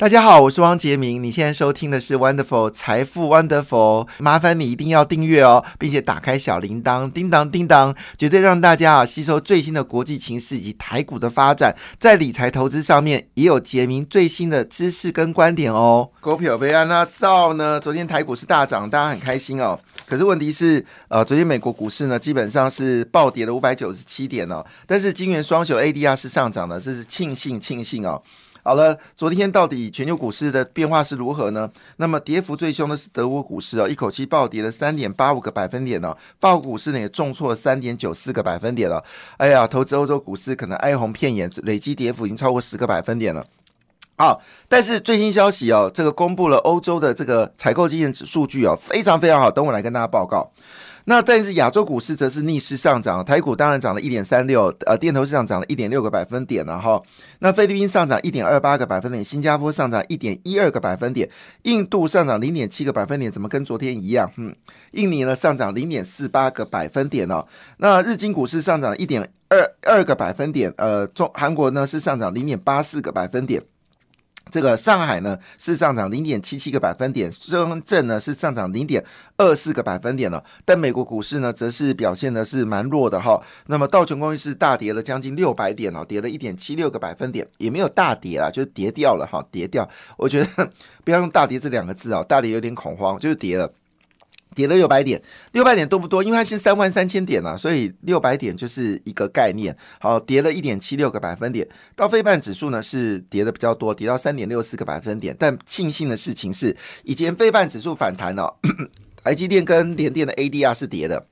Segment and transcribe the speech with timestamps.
[0.00, 1.22] 大家好，我是汪杰明。
[1.22, 16.08] 你现在收听的是 Wonderful 财富 Wonderful，麻烦你一定要订阅哦，并且打开小铃铛，叮当叮当，绝对让大家啊吸收最新的国际情势以及台股的发展，在理财投资上面也有杰明最新的知识跟观点哦。
[16.22, 19.78] 股票被安娜造呢，昨天台股是大涨，大家很开心哦。
[20.06, 28.22] 可是问题是，呃，昨天美国股市呢基本上是暴跌了五百九十七点哦，但是金元双雄 ADR 是上涨的，这是庆幸庆幸哦。
[28.62, 31.70] 好了，昨天到底全球股市的变化是如何呢？
[31.96, 36.16] 那么跌幅最凶的是德国股市哦，一口气暴跌了三点八五个百分点哦。
[36.38, 39.02] 法国股市呢也重挫三点九四个百分点了。
[39.38, 43.46] 哎呀，投资欧洲股市可能哀鸿遍野，累计跌幅已经超过十个百分点了。
[44.16, 50.52] 好，但是最新消息哦，这个公布了欧洲的这个采购经验指数据哦，非常非常好，等我来跟大家报告。
[51.10, 57.02] 那但是亚洲股市则是逆势上涨，台股当然涨了一点三六，呃，电投市场涨了一点六个百分点了哈。
[57.40, 61.28] 那菲律宾上涨一点二八个百分点，新加坡上涨一点一二个百分点，
[61.62, 64.30] 印度上涨零点七个百分点，怎么跟昨天一样？
[64.36, 64.54] 嗯，
[64.92, 67.44] 印尼呢上涨零点四八个百分点哦。
[67.78, 73.60] 那日经股市上涨一点二二个百分点，呃，中韩国呢是上涨零点八四个百分点。
[74.50, 79.04] 这个上海呢是上涨零点七七个百分点，深圳呢是上涨零点
[79.36, 80.42] 二四个百分点了。
[80.64, 83.40] 但美国股市呢则是表现的是蛮弱的哈。
[83.66, 89.88] 那么道琼工业是大跌了将近六百点哦，跌了一点七六个百分点，也没有大跌啦，就是跌掉了哈，跌掉。
[90.16, 90.70] 我觉得
[91.04, 93.72] 不要用大跌这两个字啊，大跌有点恐慌，就是跌了。
[94.54, 95.20] 跌了六百点，
[95.52, 96.22] 六百点多不多？
[96.22, 99.76] 因为它是三万三千点啊，所以六百点就是一个概念。
[100.00, 101.66] 好，跌了一点七六个百分点。
[101.94, 105.34] 到非半指数呢是跌的比较多，跌到三点六四个百分点。
[105.38, 108.52] 但庆幸的事情是，以前非半指数反弹哦，
[109.22, 111.26] 台积电跟联电的 ADR 是跌的。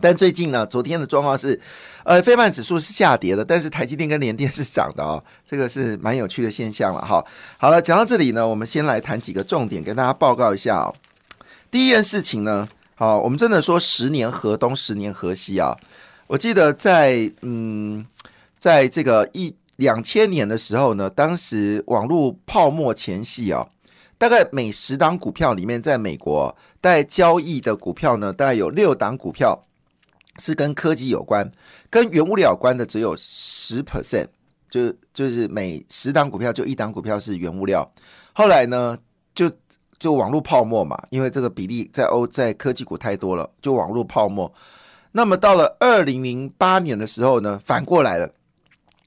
[0.00, 1.58] 但最近呢，昨天的状况是，
[2.02, 7.24] 呃，非半指数是下跌的，但是台积电跟联电是涨的哦，这个是蛮有趣的现象了哈。
[7.56, 10.92] 好了，讲到这里呢，我们先来谈几个重点，跟大家报告一下哦。
[11.74, 15.76] 第一件事情呢，好，我们真的说十年河东，十年河西啊。
[16.28, 18.06] 我记得在嗯，
[18.60, 23.66] 在这个一两千年的时候呢，当时网络泡沫前夕啊，
[24.16, 29.60] 大概每十档股票里面，在美国在交易的股票呢，大概有六档股票
[30.38, 31.50] 是跟科技有关，
[31.90, 34.28] 跟原物料有关的只有十 percent，
[34.70, 37.92] 就就是每十档股票就一档股票是原物料。
[38.32, 38.96] 后来呢，
[39.34, 39.50] 就
[40.04, 44.52] 就网络泡沫嘛，因为这个比例在欧在科技股太多了，就网络泡沫。
[45.12, 48.30] 那么到了二零零八年的时候呢，反过来了，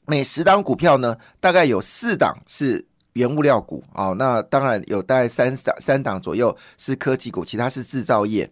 [0.08, 8.50] 每十档股票呢，大概有四档是原物料股啊，那当然有大概三档三档左右是科技股，其他是制造业。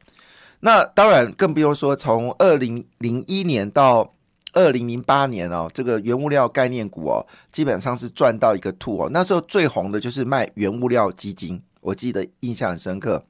[0.59, 4.13] 那当然更不用说从二零零一年到
[4.53, 9.09] 二零零八年哦，这个原物料概念股哦，基本上是赚到一个吐哦。
[9.11, 11.59] 那时候最红的就是卖原物料基金。
[11.85, 13.23] 我记得印象很深刻，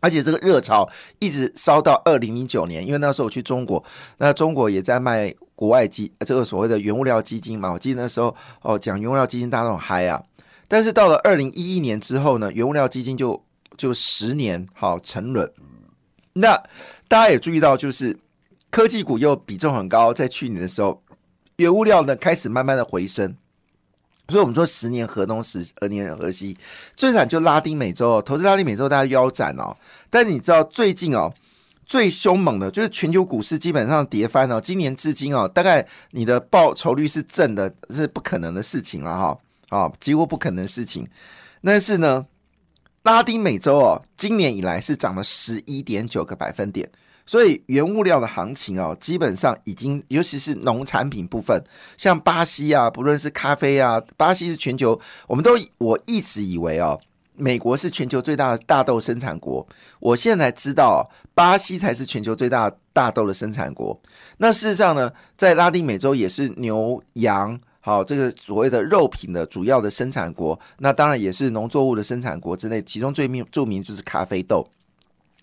[0.00, 0.88] 而且这个热潮
[1.20, 3.82] 一直烧到二零零九年，因为那时候我去中国，
[4.18, 7.72] 那中国也在卖国外基，这个所谓的原物料基金嘛。
[7.72, 10.20] 我记得那时候哦，讲原物料基金大家都很嗨啊。
[10.66, 13.40] 但是到了二零一一年之后呢，原物料基金就
[13.76, 15.48] 就十年好沉沦。
[16.32, 16.56] 那
[17.06, 18.18] 大家也注意到，就是
[18.70, 21.00] 科技股又比重很高，在去年的时候，
[21.58, 23.36] 原物料呢开始慢慢的回升。
[24.28, 26.56] 所以，我们说十年河东，十十年河西，
[26.96, 29.76] 最惨就拉丁美洲哦，投资拉丁美洲大家腰斩哦。
[30.08, 31.30] 但是你知道最近哦，
[31.84, 41.06] 最凶猛的就是全球股市基本上跌翻了，今年至今哦，大概你的报酬率是正的，是不可能的事情了哈，啊，几乎不可能事情。
[41.62, 42.26] 但是呢，
[43.02, 46.90] 拉丁美洲哦，今年以来是涨了十一点九个百分点。
[47.26, 51.62] 所以原物料的行情哦，基本上已经，尤其是农产品部分，
[51.96, 57.00] 像巴西啊，不论是咖啡啊，巴西是全球，我们都我一直以为哦，
[57.36, 59.66] 美国是全球最大的大豆生产国，
[60.00, 63.98] 我现在知道，巴西才是全球最大大豆的生产国。
[64.36, 74.68] 那事实上呢，在拉丁美洲也是牛羊好这个所谓的肉品的主要的生产国，那当然也是农作物的生产国之内，其中最名著名就是咖啡豆。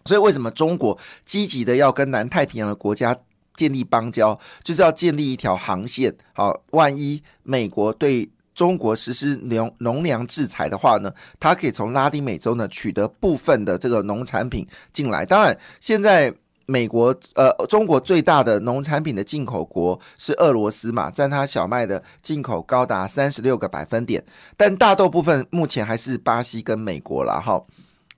[0.05, 3.15] 所以，为什么中国积极的要跟南太平洋的国家
[3.55, 6.13] 建立邦交，就是要建立一条航线？
[6.33, 15.25] 好，万一美国对中国实施农农粮制裁的话呢，它可以从拉丁美洲呢取得部分的这个农产品进来。
[15.25, 16.33] 当然，现在
[16.65, 24.23] 美国呃，中国最大的农产品的进口国是俄罗斯嘛，占它小麦的进口高达三十六个百分点，
[24.55, 27.61] 但大豆部分目前还是巴西跟美国了哈。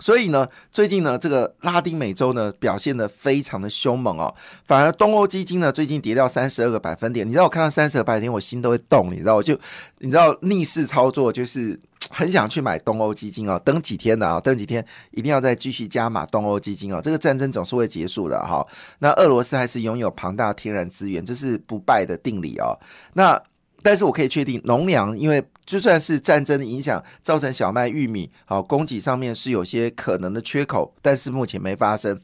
[0.04, 4.36] 所以呢，最近呢，这个拉丁美洲呢表现的非常的凶猛哦，
[4.66, 7.26] 反而东欧基金呢最近跌掉三十二个百分点。
[7.26, 9.58] 你知道我看到三十个百分点，我心都会动，你知道我就
[10.00, 11.80] 你知道逆势操作，就是
[12.12, 13.58] 很想去买东欧基金哦。
[13.64, 17.00] 等几天的啊，等几天一定要再继续加码东欧基金哦。
[17.02, 18.68] 这个战争总是会结束的哈。
[19.00, 22.78] 那俄罗斯还是拥有庞大天然资源，这是不败的定理哦。
[23.14, 23.42] 那
[23.84, 25.44] 但是我可以确定，农粮因为。
[25.66, 32.20] 就算是战争的影响造成小麦、玉米好供给上面是有些可能的缺口，但是目前没发生。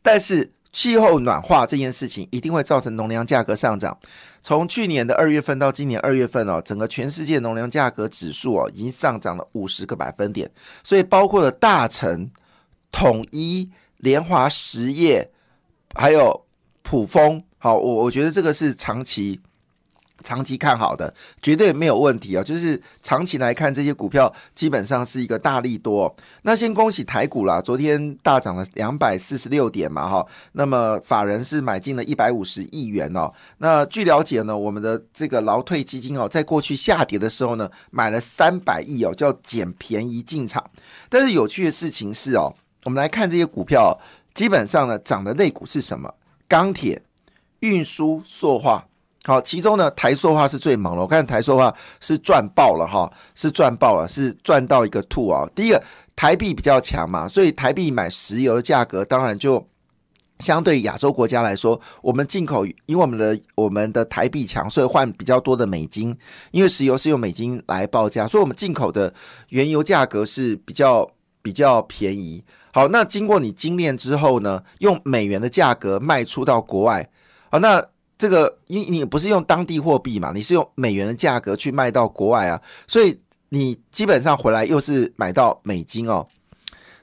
[0.00, 3.98] 但是气候暖化这件事情一定会造成农粮价格上涨。
[4.40, 10.50] 从去年的二月份到今年二月份哦，整个全世界农粮价格指数哦已经上涨了五十个百分点，
[10.82, 12.30] 所以包括了大成、
[12.90, 15.30] 统一、联华实业
[15.94, 16.46] 还有
[16.80, 17.44] 普丰。
[17.58, 19.42] 好，我我觉得这个是长期。
[20.22, 22.42] 长期看好的绝对没有问题啊！
[22.42, 26.14] 就是长期来看，这些股票基本上是一个大力多。
[26.42, 30.26] 那先恭喜台股啦，昨天大涨了两百四十六点嘛，哈。
[30.52, 33.32] 那么法人是买进了一百五十亿元哦。
[33.58, 40.64] 那据了解呢，我们的这个劳退基金哦，在过去下跌的时候呢，买了三百亿哦，叫捡便宜进场。
[41.08, 42.54] 但是有趣的事情是哦，
[42.84, 43.98] 我们来看这些股票，
[44.34, 46.14] 基本上呢涨的类股是什么？
[46.48, 47.02] 钢铁、
[47.60, 48.86] 运输、塑化。
[49.24, 51.02] 好，其中呢，台塑化是最猛了。
[51.02, 55.48] 我看台塑化是赚爆了哈，是赚爆了，是赚到一个吐啊。
[55.54, 55.80] 第一个，
[56.16, 59.64] 台币比较强嘛，所以台币买石油的价格当然就
[60.40, 66.12] 相对亚洲国家来说，我们进口因为我们的我们的台币强，所以换比较多的美金，
[66.50, 69.14] 因为石油是用美金来报价，所以我们进口的
[69.50, 71.08] 原油价格是比较
[71.40, 72.42] 比较便宜。
[72.72, 77.08] 好，那经过你精炼之后呢，用美元的价格卖出到国外，
[77.48, 77.80] 好那。
[78.22, 86.24] 这个，因你不是用当地货币嘛，你是用美元的价格去卖到国外啊，所以你基本上回来又是买到美金哦。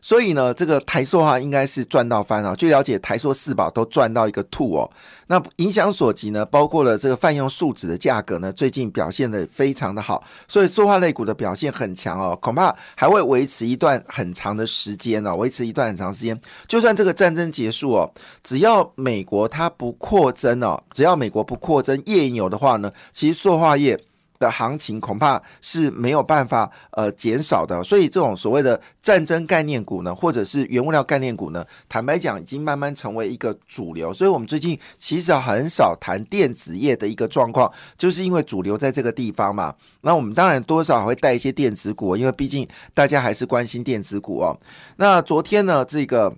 [0.01, 2.55] 所以呢，这个台塑哈应该是赚到翻了。
[2.55, 4.89] 据了解，台塑四宝都赚到一个吐哦。
[5.27, 16.39] 那影响所及呢，包括了这个泛用树脂的价格呢，最近表现的非常的好，所以塑化类股的表现很强哦，恐怕还会维持一段很长的时间哦，维持一段很长时间。
[16.67, 18.11] 就算这个战争结束哦，
[18.43, 23.99] 只要美国它不扩增哦，只要美国不扩增页岩油的话呢，其实塑化业。
[24.39, 34.13] 的行情恐怕是没有办法呃减少的，所以这种所谓的战争概念股呢，或者是原物料概念股呢，坦白讲已经慢慢成为一个主流。
[34.13, 39.75] 所以我们最近其实很少谈电子业的一个状况，就是因为主流在这个地方嘛。
[40.01, 44.57] 那我们当然多少会带一些电子股，因为毕竟大家还是关心电子股哦。
[44.95, 46.33] 那昨天呢，这个。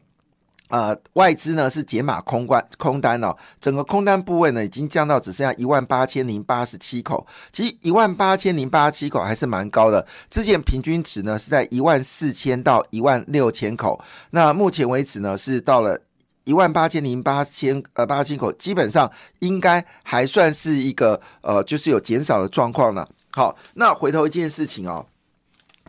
[0.71, 10.07] 呃，外资呢是解码空关空单哦，整个空单部位呢已经降到只剩下一万八千零八十七口，其实一万八千零八十七口还是蛮高的。
[10.29, 16.00] 之前平均值呢是在一万四千到一万六千口，那目前为止呢是到了
[16.45, 23.07] 一万八千零八千呃八千口，基本上应该还算是一个呃就是有减少的状况了。
[23.31, 25.06] 好，那回头一件事情哦。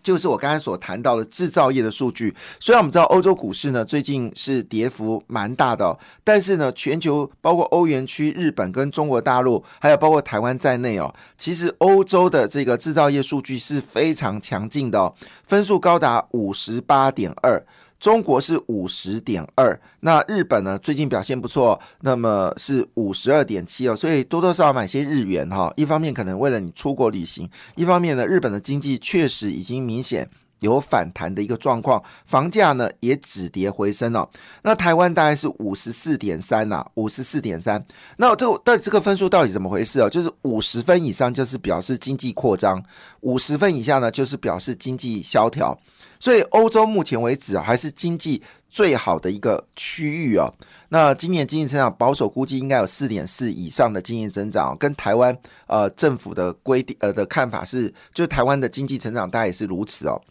[0.03, 2.35] 就是我刚才所谈到的制造业的数据。
[2.59, 15.15] 虽然我们知道欧洲股市呢最近是跌幅蛮大的，但是呢，全球包括欧元区、日本跟中国大陆，还有包括台湾在内哦，其实欧洲的这个制造业数据是非常强劲的，
[15.47, 17.65] 分数高达五十八点二。
[18.03, 20.77] 中国是五十点二，那日本呢？
[20.81, 25.73] 最近表现不错，那么是五十二点七哦，所以多多少少买些日元哈。
[25.77, 30.29] 一方面可能为了你出国旅行，一方面呢，日本的经济确实已经明显
[30.59, 34.29] 有反弹的一个状况，房价呢也止跌回升了。
[34.63, 37.87] 那台湾大概是五十四点三呐，五十四点三。
[38.17, 40.11] 那这到底这个分数到底怎么回事哦？
[40.11, 42.83] 就是五十分以上就是表示经济扩张，
[43.21, 45.79] 五十分以下呢就是表示经济萧条。
[46.23, 50.49] 所以欧洲目前为止啊，还是经济最好的一个区域哦。
[50.89, 55.37] 那今年经济成长保守估计应该有四点四以上的经济增长，跟台湾
[55.67, 60.23] 呃政府的规定呃的看法是，就台湾的经济成长大概也是如此哦。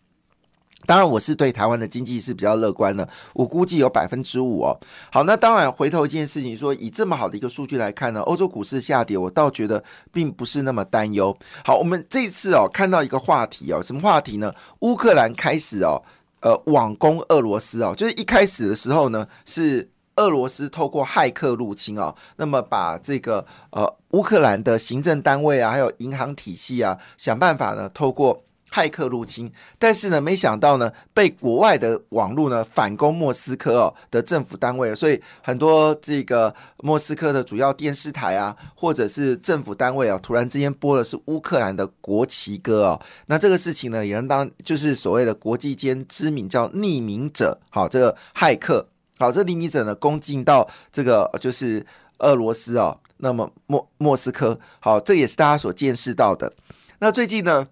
[0.86, 4.78] 当然，我是对台湾的经济是比较乐观的，我估计有百分之五哦。
[5.12, 11.36] 好，那当然回头一件事情，说以这么好的一个数据来看呢，欧洲股市下跌，我倒觉得并不是那么担忧。
[11.64, 14.54] 好，我们这次哦看到一个话题哦，什么话题呢？
[14.80, 16.02] 乌克兰开始哦，
[16.42, 28.44] 呃，网攻俄罗斯哦，就是一开始的时候呢，是俄罗斯透过骇客入侵哦，那么把这个呃乌克兰的行政单位啊，还有银行体系啊，想办法呢透过。
[28.72, 43.02] 骇客入侵，但是呢，没想到呢，被国外的网络呢反攻莫斯科哦的政府单位，所以很多这个莫斯科的主要电视台啊，或者是政府单位啊，突然之间播的是乌克兰的国旗歌哦。
[43.26, 48.88] 那这个事情呢，也能当就是所谓的国际间知名叫匿名者，好，这个骇客，
[49.20, 51.86] 好，这匿名者呢攻进到这个就是
[52.20, 56.54] 俄罗斯哦，那么莫莫斯科，好，这也是大家所见识到的。
[57.00, 57.68] 那最近呢？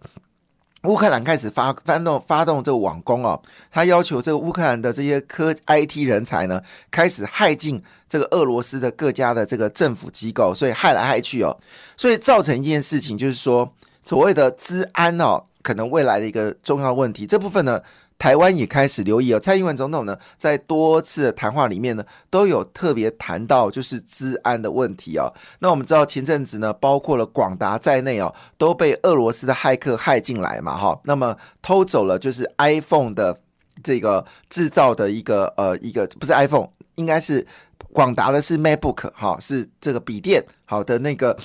[0.83, 11.57] 乌克兰开始发发动发动这个网攻哦，他要求这个乌克兰的这些科 IT 人才呢，开始害进这个俄罗斯的各家的这个政府机构，所以害来害去哦，
[11.97, 13.71] 所以造成一件事情，就是说
[14.03, 17.81] 所谓的治安哦，可能未来的一个重要问题，这部分呢。
[18.19, 25.33] 台湾也开始留意哦，蔡英文总统呢，在多次的谈话里面呢，都有特别谈到就是治安的问题哦。
[25.59, 33.39] 那我们知道前阵子呢，包括了广达在内哦，都被俄罗斯的骇客害进来嘛，哈，那么偷走了就是 iPhone 的
[33.81, 37.47] 这个制造的一个呃一个不是 iPhone，应该是
[37.93, 41.37] 广达的是 MacBook 哈，是这个笔电好的那个。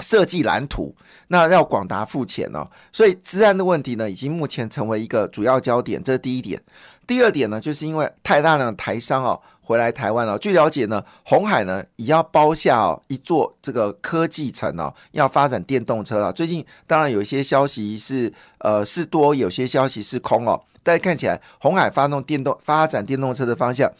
[0.00, 0.94] 设计蓝图，
[1.28, 6.60] 那要广达付钱哦，所以治安的问题呢，已经目前成为一个主要焦点，这是第一点。
[7.06, 10.36] 第二点呢，就是因为太大量的台商哦回来台湾了。
[10.38, 16.32] 据了解呢，红海呢也要包下哦一座这个科技城哦，要发展电动车了。
[16.32, 23.90] 最近当然有一些消息是呃是多，有些消息是空哦，但看起来红海发动电动发展电动车的方向。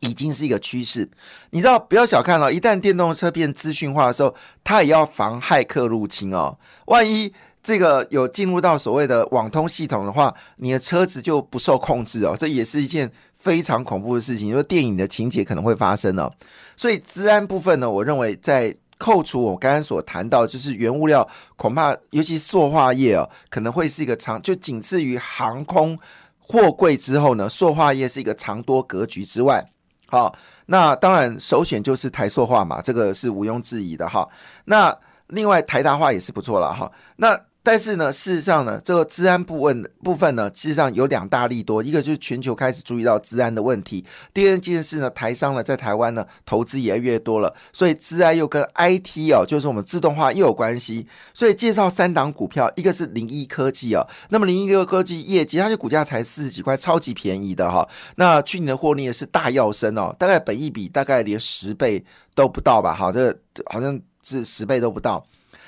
[0.00, 1.08] 已经是一个趋势，
[1.50, 6.56] 你知道，不要小看了，一旦电动车变资讯化的时候，它也要防骇客入侵哦。
[6.86, 7.30] 万一
[7.62, 16.32] 这个有进入到所谓的网通系统的话，你的车子就不受控制哦，这也是一件非常恐怖的事情，因为电影的情节可能会发生哦。
[16.78, 25.98] 所以治安部分呢，我认为在扣除我刚刚所谈到，就是原物料，恐怕尤其塑化业哦，可能会是一个长，就仅次于航空
[26.38, 29.62] 货柜之后呢，塑化业是一个长多格局之外。
[30.10, 30.34] 好，
[30.66, 34.28] 那当然首选就是台塑化嘛，这个是毋庸置疑的哈。
[34.64, 34.94] 那
[35.28, 36.90] 另外台达化也是不错了哈。
[37.16, 37.40] 那
[37.70, 65.24] 但是呢，事实上呢，这个治安部分部分呢，事实上有两大利多，一个就是全球开始注意到治安的问题，第二件事呢，台商呢在台湾呢投资也越多了，所以治安又跟 IT 哦，就是我们自动化又有关系，所以介绍三档股票，一个是零一科技哦，那么零一科技业绩，它的股价才四十几块，超级便宜的哈，那去年的获利也是大要升哦，大概本益比大概连十倍都不到吧，好，这个好像是十倍都不到，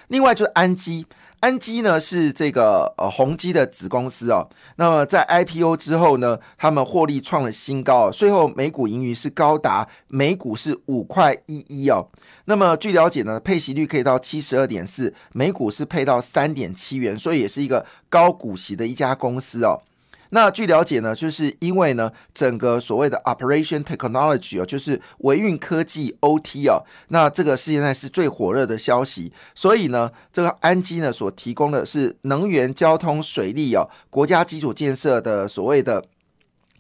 [0.08, 1.06] 另外就是安基。
[1.42, 12.06] 安基呢是这个呃宏基的子公司哦，那么在 IPO 之后呢，他们获利创了新高哦，税后每股盈余是高达每股是五块一一哦。
[12.44, 19.82] 那么据了解呢，配息率可以到七十二点四，每股是配到三点七元，所以也是一个高股息的一家公司哦。
[20.34, 36.02] 那据了解呢，就是因为呢，整个所谓的 Operation Technology 哦，就是维运科技 OT 哦，那这个是现在是最火热的消息，所以呢，这个安基呢所提供的是能源、交通、水利哦，国家基础建设的所谓的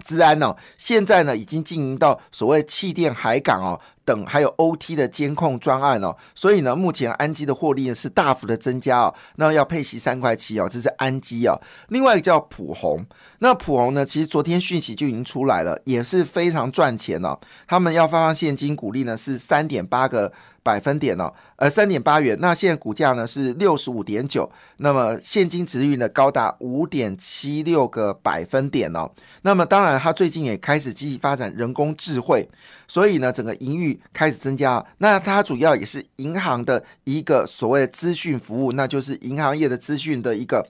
[0.02, 3.78] 治安哦，现在呢已经经营到所谓气电海港哦。
[4.04, 11.60] 等还有 OT 的监控专案哦，所以呢，目前安基的获利呢是大幅的增加哦，那要配息三块七哦，这是安基哦。
[11.88, 13.04] 另外一个叫普红，
[13.38, 17.38] 那普红呢，其实昨天讯息就已经出来了，也是非常赚钱哦。
[17.66, 20.32] 他们要发放现金股利呢是三点八个
[20.62, 22.36] 百分点哦，呃三点八元。
[22.40, 29.10] 那现在股价呢是六十五点九，那么现金值率呢高达五点七六个百分点哦。
[29.42, 32.48] 那么当然，它最近也开始积极发展人工智慧。
[32.88, 34.84] 所以呢，整个盈余开始增加。
[34.98, 40.66] 那它主要也是银行的一个所谓的资讯服务，那就是银行业的资讯的一个。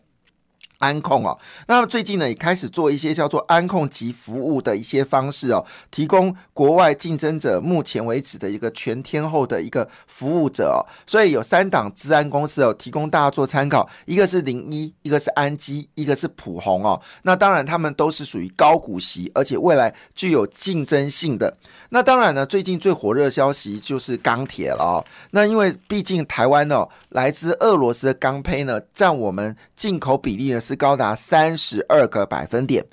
[0.82, 17.00] 安控哦，那最近呢也开始做一些叫做安控及服务的一些方式哦，提供国外竞争者目前为止的一个全天候的一个服务者哦，所以有三档治安公司哦，提供大家做参考，一个是零一，一个是安基，一个是普红哦。
[17.22, 21.56] 那当然他们都是属于高股息，而且未来具有竞争性的。
[21.90, 25.04] 那当然呢，最近最火热消息就是钢铁了哦。
[25.30, 30.71] 那因为毕竟台湾哦，来自俄罗斯的钢坯呢，占我们进口比例呢是。
[30.76, 32.84] 高达三十二个百分点。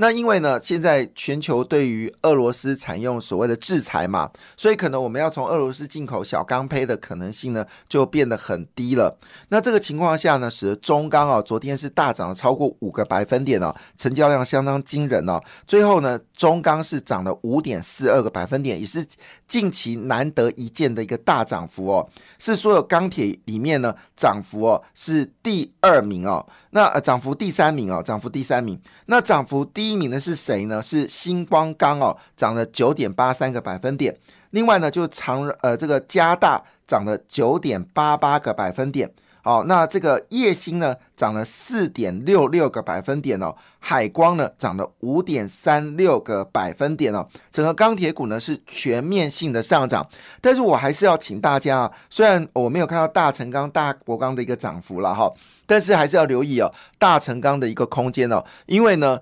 [0.00, 9.18] 那因为呢，现在全球对于俄罗斯采用所谓的制裁嘛，所以可能我们要从俄罗斯进口小钢胚的可能性呢，就变得很低了。
[9.48, 15.42] 那这个情况下呢，使得中钢啊，昨天是大涨了超过五个百分点哦，成交量相当惊人哦。
[15.66, 19.04] 最后呢，中钢是涨了五点四二个百分点，也是
[19.48, 26.46] 近期难得一见的一个大涨幅哦，是所有钢铁里面呢涨幅哦是第二名哦。
[26.70, 28.78] 那呃，涨幅第三名哦，涨幅第三名。
[29.06, 30.82] 那涨幅第第一名的是谁呢？
[30.82, 34.14] 是星光钢哦，涨了九点八三个百分点。
[34.50, 39.10] 另外呢，就长呃这个加大涨了九点八八个百分点。
[39.40, 50.06] 好，那这个叶星呢涨了四点六六个百分点哦，海光呢涨了五点三六个百分点哦，整个钢铁股呢是全面性的上涨，
[50.42, 55.32] 但是我还是要请大家啊，虽然我没有看到大成钢、大国钢的一个涨幅了哈，
[55.64, 59.18] 但是还是要留意哦，大成钢的一个空间哦，因为呢。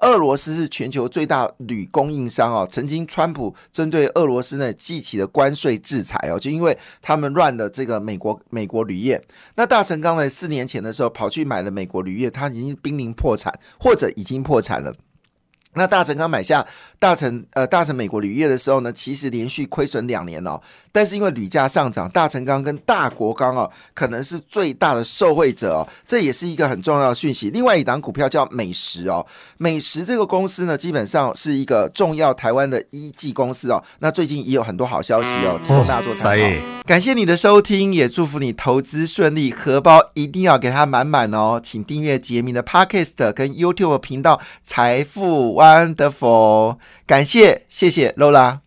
[0.00, 9.22] 俄罗斯是全球最大铝供应商哦，曾经川普针对俄罗斯呢记起了关税制裁哦，就因为他们乱了这个美国美国铝业。
[9.54, 14.94] 那大成刚才，四年前的时候跑去买了美国铝业，他已经濒临破产或者已经破产了。
[15.74, 16.66] 那大成刚买下
[16.98, 20.60] 大成呃大成美国铝业的时候呢，其实连续亏损两年哦。
[20.92, 25.88] 但是因为铝价上涨，大成钢跟大国钢哦，可能是最大的受惠者哦。
[26.04, 27.50] 这也是一个很重要的讯息。
[27.50, 29.24] 另外一档股票叫美食哦，
[29.58, 33.80] 美食这个公司呢，基本上是一个重要台湾的一季公司哦。
[34.00, 36.80] 那最近也有很多好消息哦，提供大家做参考。
[36.84, 41.60] 感谢你的收听，也祝福你投资顺利，荷包一定要给它满满哦。
[41.62, 45.59] 请订阅杰明的 Podcast 跟 YouTube 频道财富。
[45.60, 48.60] Wonderful，感谢谢谢 Lola。